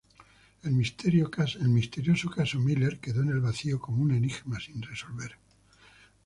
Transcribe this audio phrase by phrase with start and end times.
[0.63, 5.33] El misterioso caso Miller quedó en el vacío como un enigma sin resolver.